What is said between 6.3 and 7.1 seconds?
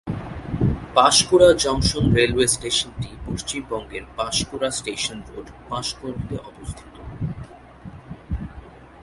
অবস্থিত।